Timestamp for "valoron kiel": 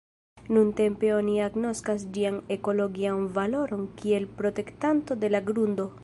3.35-4.25